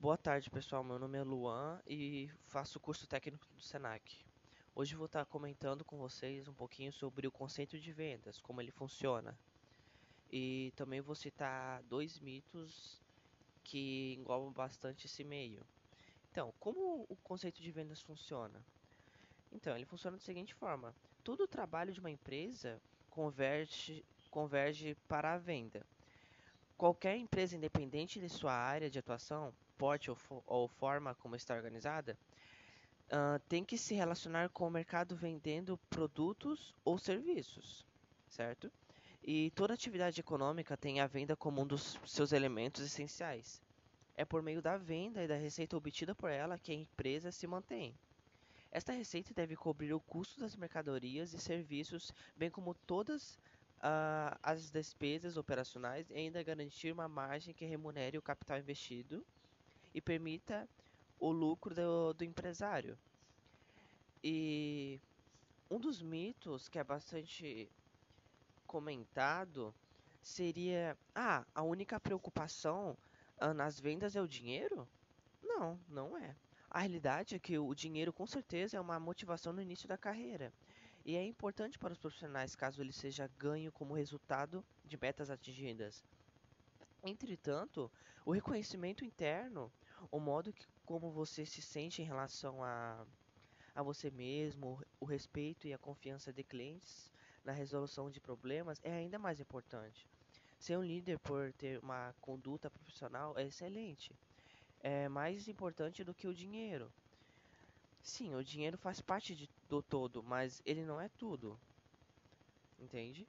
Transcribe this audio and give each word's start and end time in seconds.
Boa 0.00 0.16
tarde, 0.16 0.48
pessoal. 0.48 0.84
Meu 0.84 0.96
nome 0.96 1.18
é 1.18 1.24
Luan 1.24 1.82
e 1.84 2.30
faço 2.46 2.78
curso 2.78 3.04
técnico 3.08 3.44
do 3.52 3.60
Senac. 3.60 4.24
Hoje 4.72 4.94
vou 4.94 5.06
estar 5.06 5.26
comentando 5.26 5.84
com 5.84 5.98
vocês 5.98 6.46
um 6.46 6.54
pouquinho 6.54 6.92
sobre 6.92 7.26
o 7.26 7.32
conceito 7.32 7.76
de 7.76 7.92
vendas, 7.92 8.40
como 8.40 8.60
ele 8.60 8.70
funciona. 8.70 9.36
E 10.30 10.72
também 10.76 11.00
vou 11.00 11.16
citar 11.16 11.82
dois 11.82 12.20
mitos 12.20 13.02
que 13.64 14.14
englobam 14.16 14.52
bastante 14.52 15.06
esse 15.06 15.24
meio. 15.24 15.66
Então, 16.30 16.54
como 16.60 17.04
o 17.08 17.16
conceito 17.16 17.60
de 17.60 17.72
vendas 17.72 18.00
funciona? 18.00 18.64
Então, 19.50 19.74
ele 19.74 19.84
funciona 19.84 20.16
da 20.16 20.22
seguinte 20.22 20.54
forma: 20.54 20.94
todo 21.24 21.42
o 21.42 21.48
trabalho 21.48 21.92
de 21.92 21.98
uma 21.98 22.10
empresa 22.10 22.80
converge, 23.10 24.04
converge 24.30 24.94
para 25.08 25.34
a 25.34 25.38
venda. 25.38 25.84
Qualquer 26.78 27.16
empresa 27.16 27.56
independente 27.56 28.20
de 28.20 28.28
sua 28.28 28.52
área 28.52 28.88
de 28.88 29.00
atuação, 29.00 29.52
porte 29.76 30.10
ou, 30.10 30.14
fo 30.14 30.44
ou 30.46 30.68
forma 30.68 31.12
como 31.16 31.34
está 31.34 31.52
organizada, 31.52 32.16
uh, 33.08 33.40
tem 33.48 33.64
que 33.64 33.76
se 33.76 33.96
relacionar 33.96 34.48
com 34.50 34.68
o 34.68 34.70
mercado 34.70 35.16
vendendo 35.16 35.76
produtos 35.90 36.72
ou 36.84 36.96
serviços, 36.96 37.84
certo? 38.28 38.70
E 39.24 39.50
toda 39.56 39.74
atividade 39.74 40.20
econômica 40.20 40.76
tem 40.76 41.00
a 41.00 41.08
venda 41.08 41.34
como 41.34 41.60
um 41.60 41.66
dos 41.66 41.98
seus 42.06 42.30
elementos 42.30 42.84
essenciais. 42.84 43.60
É 44.14 44.24
por 44.24 44.40
meio 44.40 44.62
da 44.62 44.76
venda 44.76 45.24
e 45.24 45.26
da 45.26 45.36
receita 45.36 45.76
obtida 45.76 46.14
por 46.14 46.30
ela 46.30 46.60
que 46.60 46.70
a 46.70 46.76
empresa 46.76 47.32
se 47.32 47.48
mantém. 47.48 47.92
Esta 48.70 48.92
receita 48.92 49.34
deve 49.34 49.56
cobrir 49.56 49.92
o 49.94 50.00
custo 50.00 50.38
das 50.38 50.54
mercadorias 50.54 51.32
e 51.32 51.40
serviços, 51.40 52.12
bem 52.36 52.48
como 52.48 52.72
todas 52.72 53.36
uh, 53.78 54.38
as 54.42 54.70
despesas 54.70 55.36
operacionais 55.36 56.10
e 56.10 56.14
ainda 56.14 56.42
garantir 56.42 56.92
uma 56.92 57.08
margem 57.08 57.54
que 57.54 57.64
remunere 57.64 58.18
o 58.18 58.22
capital 58.22 58.58
investido 58.58 59.24
e 59.94 60.00
permita 60.00 60.68
o 61.18 61.30
lucro 61.30 61.74
do, 61.74 62.12
do 62.14 62.24
empresário. 62.24 62.98
E 64.22 65.00
um 65.70 65.78
dos 65.78 66.02
mitos 66.02 66.68
que 66.68 66.78
é 66.78 66.84
bastante 66.84 67.70
comentado 68.66 69.74
seria: 70.22 70.96
ah, 71.14 71.46
a 71.54 71.62
única 71.62 72.00
preocupação 72.00 72.96
uh, 73.40 73.54
nas 73.54 73.78
vendas 73.80 74.16
é 74.16 74.22
o 74.22 74.28
dinheiro? 74.28 74.88
Não, 75.42 75.80
não 75.88 76.16
é. 76.16 76.36
A 76.70 76.80
realidade 76.80 77.34
é 77.34 77.38
que 77.38 77.58
o 77.58 77.74
dinheiro 77.74 78.12
com 78.12 78.26
certeza 78.26 78.76
é 78.76 78.80
uma 78.80 79.00
motivação 79.00 79.52
no 79.52 79.62
início 79.62 79.88
da 79.88 79.96
carreira 79.96 80.52
e 81.08 81.16
é 81.16 81.24
importante 81.24 81.78
para 81.78 81.94
os 81.94 81.98
profissionais 81.98 82.54
caso 82.54 82.82
ele 82.82 82.92
seja 82.92 83.26
ganho 83.38 83.72
como 83.72 83.94
resultado 83.94 84.62
de 84.84 84.98
metas 85.00 85.30
atingidas. 85.30 86.04
Entretanto, 87.02 87.90
o 88.26 88.32
reconhecimento 88.32 89.06
interno, 89.06 89.72
o 90.10 90.20
modo 90.20 90.52
que, 90.52 90.66
como 90.84 91.10
você 91.10 91.46
se 91.46 91.62
sente 91.62 92.02
em 92.02 92.04
relação 92.04 92.62
a, 92.62 93.06
a 93.74 93.82
você 93.82 94.10
mesmo, 94.10 94.84
o 95.00 95.06
respeito 95.06 95.66
e 95.66 95.72
a 95.72 95.78
confiança 95.78 96.30
de 96.30 96.44
clientes 96.44 97.10
na 97.42 97.52
resolução 97.52 98.10
de 98.10 98.20
problemas 98.20 98.78
é 98.82 98.92
ainda 98.92 99.18
mais 99.18 99.40
importante. 99.40 100.06
Ser 100.58 100.76
um 100.76 100.84
líder 100.84 101.18
por 101.20 101.54
ter 101.54 101.78
uma 101.82 102.14
conduta 102.20 102.70
profissional 102.70 103.32
é 103.38 103.44
excelente. 103.44 104.14
É 104.80 105.08
mais 105.08 105.48
importante 105.48 106.04
do 106.04 106.14
que 106.14 106.28
o 106.28 106.34
dinheiro. 106.34 106.92
Sim, 108.02 108.34
o 108.34 108.42
dinheiro 108.42 108.76
faz 108.76 109.00
parte 109.00 109.36
de, 109.36 109.48
do 109.68 109.80
todo, 109.84 110.20
mas 110.24 110.60
ele 110.64 110.84
não 110.84 111.00
é 111.00 111.08
tudo. 111.08 111.62
Entende? 112.78 113.28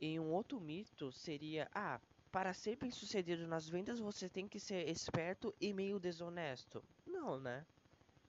E 0.00 0.18
um 0.20 0.32
outro 0.32 0.60
mito 0.60 1.12
seria: 1.12 1.68
ah, 1.74 2.00
para 2.32 2.54
ser 2.54 2.76
bem 2.76 2.90
sucedido 2.90 3.46
nas 3.48 3.68
vendas 3.68 4.00
você 4.00 4.30
tem 4.30 4.48
que 4.48 4.60
ser 4.60 4.88
esperto 4.88 5.54
e 5.60 5.72
meio 5.74 6.00
desonesto. 6.00 6.84
Não, 7.06 7.40
né? 7.40 7.66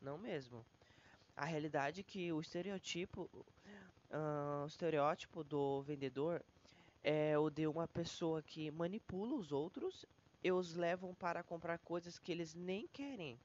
Não 0.02 0.18
mesmo. 0.18 0.68
A 1.36 1.46
realidade 1.46 2.02
é 2.02 2.06
que 2.06 2.32
o 2.34 2.42
estereotipo, 2.42 3.30
uh, 4.12 4.64
o 4.64 4.68
estereótipo 4.68 5.44
do 5.44 5.82
vendedor 5.84 6.46
é 7.04 7.38
o 7.40 7.50
de 7.50 7.68
uma 7.68 7.88
pessoa 7.88 8.44
que 8.44 8.72
manipula 8.72 9.36
os 9.36 9.52
outros 9.52 10.06
e 10.44 10.52
os 10.52 10.76
levam 10.76 11.16
para 11.16 11.44
comprar 11.44 11.80
coisas 11.80 12.20
que 12.20 12.32
eles 12.32 12.56
nem 12.56 12.88
querem. 12.90 13.42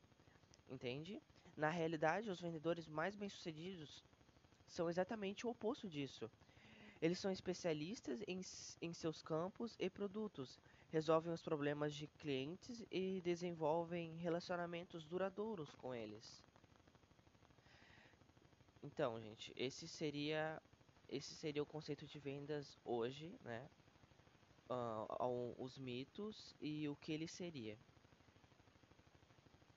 Entende? 0.69 1.23
Na 1.57 1.69
realidade, 1.71 2.31
os 2.31 2.41
vendedores 2.41 2.89
mais 2.89 3.15
bem-sucedidos 3.15 4.05
são 4.67 4.89
exatamente 4.89 5.47
o 5.47 5.51
oposto 5.51 5.89
disso. 5.89 6.31
Eles 7.01 7.19
são 7.19 7.31
especialistas 7.33 8.23
em, 8.29 8.41
em 8.81 8.93
seus 8.93 9.23
campos 9.23 9.77
e 9.79 9.91
produtos, 9.91 10.59
resolvem 10.91 11.33
os 11.33 11.43
problemas 11.43 11.95
de 11.95 12.07
clientes 12.07 12.85
e 12.91 13.21
desenvolvem 13.23 14.17
relacionamentos 14.17 15.05
duradouros 15.05 15.75
com 15.75 15.95
eles. 15.95 16.43
Então, 18.83 19.21
gente, 19.21 19.53
esse 19.57 19.89
seria 19.89 20.61
esse 21.09 21.35
seria 21.35 21.63
o 21.63 21.67
conceito 21.67 22.07
de 22.07 22.19
vendas 22.19 22.79
hoje, 22.85 23.37
né? 23.43 23.69
Uh, 24.71 25.55
os 25.63 25.77
mitos 25.77 26.55
e 26.61 26.89
o 26.89 26.97
que 26.97 27.13
ele 27.13 27.29
seria. 27.29 27.79